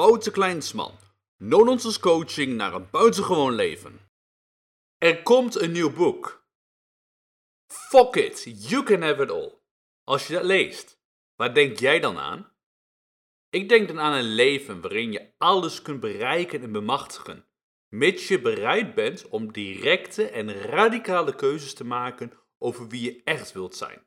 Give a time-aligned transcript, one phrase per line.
[0.00, 0.98] Wouter Kleinsman.
[1.36, 4.00] No-nonsense coaching naar een buitengewoon leven.
[4.98, 6.46] Er komt een nieuw boek.
[7.66, 9.52] Fuck it, you can have it all.
[10.04, 11.00] Als je dat leest,
[11.34, 12.52] waar denk jij dan aan?
[13.50, 17.46] Ik denk dan aan een leven waarin je alles kunt bereiken en bemachtigen,
[17.88, 23.52] mits je bereid bent om directe en radicale keuzes te maken over wie je echt
[23.52, 24.06] wilt zijn.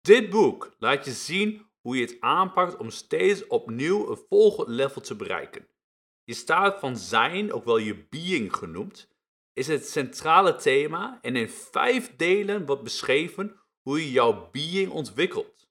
[0.00, 5.00] Dit boek laat je zien hoe je het aanpakt om steeds opnieuw een volgend level
[5.00, 5.68] te bereiken.
[6.24, 9.08] Je staat van zijn, ook wel je being genoemd,
[9.52, 15.68] is het centrale thema en in vijf delen wordt beschreven hoe je jouw being ontwikkelt.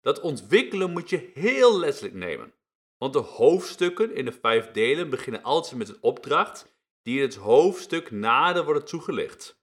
[0.00, 2.54] Dat ontwikkelen moet je heel letterlijk nemen,
[2.98, 7.34] want de hoofdstukken in de vijf delen beginnen altijd met een opdracht die in het
[7.34, 9.60] hoofdstuk nader worden toegelicht.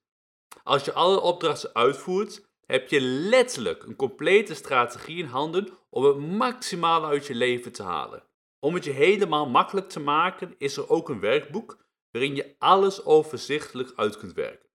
[0.62, 6.18] Als je alle opdrachten uitvoert, heb je letterlijk een complete strategie in handen om het
[6.18, 8.24] maximale uit je leven te halen.
[8.58, 13.04] Om het je helemaal makkelijk te maken is er ook een werkboek waarin je alles
[13.04, 14.68] overzichtelijk uit kunt werken.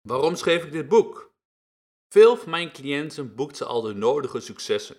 [0.00, 1.32] Waarom schreef ik dit boek?
[2.08, 4.96] Veel van mijn cliënten boekten al de nodige successen.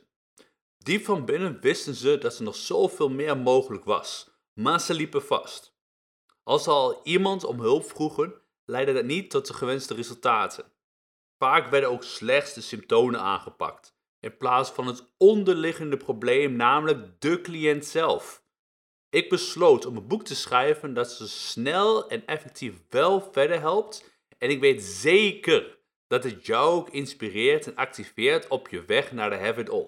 [0.78, 5.24] Diep van binnen wisten ze dat er nog zoveel meer mogelijk was, maar ze liepen
[5.24, 5.78] vast.
[6.44, 10.66] Als ze al iemand om hulp vroegen, leidde dat niet tot de gewenste resultaten.
[11.38, 17.42] Vaak werden ook slechts de symptomen aangepakt, in plaats van het onderliggende probleem, namelijk de
[17.42, 18.44] cliënt zelf.
[19.10, 24.14] Ik besloot om een boek te schrijven dat ze snel en effectief wel verder helpt.
[24.38, 29.30] En ik weet zeker dat het jou ook inspireert en activeert op je weg naar
[29.30, 29.88] de Have It All.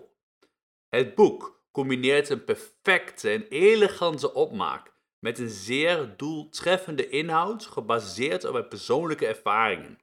[0.89, 8.53] Het boek combineert een perfecte en elegante opmaak met een zeer doeltreffende inhoud gebaseerd op
[8.53, 9.99] mijn persoonlijke ervaringen.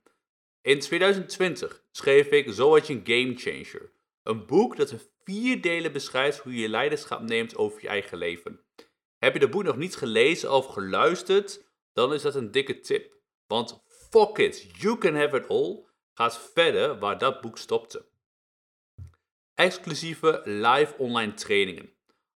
[0.64, 3.92] In 2020 schreef ik Zo word je een game changer.
[4.22, 8.60] Een boek dat in vier delen beschrijft hoe je leiderschap neemt over je eigen leven.
[9.18, 13.16] Heb je dat boek nog niet gelezen of geluisterd, dan is dat een dikke tip.
[13.46, 18.06] Want fuck it, you can have it all gaat verder waar dat boek stopte.
[19.54, 21.92] Exclusieve live online trainingen.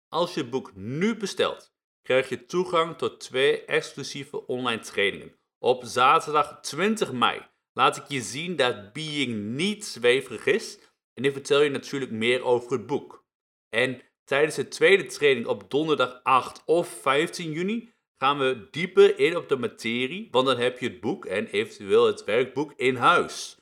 [0.09, 1.72] Als je het boek nu bestelt,
[2.03, 5.37] krijg je toegang tot twee exclusieve online trainingen.
[5.59, 7.47] Op zaterdag 20 mei
[7.78, 10.78] laat ik je zien dat being niet zweverig is
[11.15, 13.25] en ik vertel je natuurlijk meer over het boek.
[13.69, 19.37] En tijdens de tweede training op donderdag 8 of 15 juni gaan we dieper in
[19.37, 23.59] op de materie, want dan heb je het boek en eventueel het werkboek in huis.